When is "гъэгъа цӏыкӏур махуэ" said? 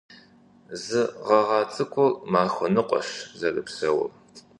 1.25-2.67